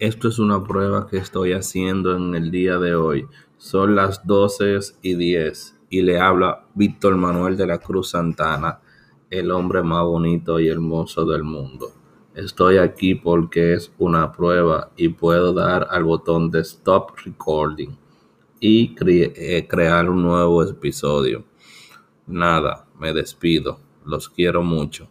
Esto 0.00 0.28
es 0.28 0.38
una 0.38 0.64
prueba 0.64 1.06
que 1.06 1.18
estoy 1.18 1.52
haciendo 1.52 2.16
en 2.16 2.34
el 2.34 2.50
día 2.50 2.78
de 2.78 2.94
hoy. 2.94 3.26
Son 3.58 3.94
las 3.94 4.26
12 4.26 4.78
y 5.02 5.14
10 5.14 5.78
y 5.90 6.00
le 6.00 6.18
habla 6.18 6.64
Víctor 6.74 7.18
Manuel 7.18 7.58
de 7.58 7.66
la 7.66 7.76
Cruz 7.76 8.12
Santana, 8.12 8.80
el 9.28 9.50
hombre 9.50 9.82
más 9.82 10.02
bonito 10.04 10.58
y 10.58 10.68
hermoso 10.68 11.26
del 11.26 11.44
mundo. 11.44 11.92
Estoy 12.34 12.78
aquí 12.78 13.14
porque 13.14 13.74
es 13.74 13.92
una 13.98 14.32
prueba 14.32 14.90
y 14.96 15.10
puedo 15.10 15.52
dar 15.52 15.86
al 15.90 16.04
botón 16.04 16.50
de 16.50 16.60
Stop 16.60 17.18
Recording 17.22 17.90
y 18.58 18.96
eh, 19.06 19.68
crear 19.68 20.08
un 20.08 20.22
nuevo 20.22 20.62
episodio. 20.62 21.44
Nada, 22.26 22.86
me 22.98 23.12
despido. 23.12 23.78
Los 24.06 24.30
quiero 24.30 24.62
mucho. 24.62 25.10